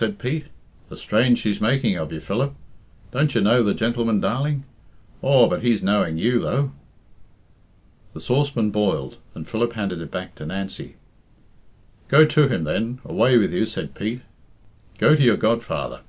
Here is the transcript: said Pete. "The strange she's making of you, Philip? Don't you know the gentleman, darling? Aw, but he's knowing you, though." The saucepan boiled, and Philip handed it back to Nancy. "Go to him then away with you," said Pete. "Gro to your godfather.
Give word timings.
said 0.00 0.16
Pete. 0.16 0.46
"The 0.90 0.96
strange 0.96 1.40
she's 1.40 1.60
making 1.60 1.96
of 1.96 2.12
you, 2.12 2.20
Philip? 2.20 2.54
Don't 3.10 3.34
you 3.34 3.40
know 3.40 3.64
the 3.64 3.74
gentleman, 3.74 4.20
darling? 4.20 4.62
Aw, 5.22 5.48
but 5.48 5.62
he's 5.64 5.82
knowing 5.82 6.16
you, 6.18 6.38
though." 6.38 6.70
The 8.14 8.20
saucepan 8.20 8.70
boiled, 8.70 9.18
and 9.34 9.48
Philip 9.48 9.72
handed 9.72 10.00
it 10.00 10.12
back 10.12 10.36
to 10.36 10.46
Nancy. 10.46 10.94
"Go 12.06 12.24
to 12.26 12.46
him 12.46 12.62
then 12.62 13.00
away 13.04 13.38
with 13.38 13.52
you," 13.52 13.66
said 13.66 13.96
Pete. 13.96 14.20
"Gro 14.98 15.16
to 15.16 15.22
your 15.24 15.36
godfather. 15.36 16.02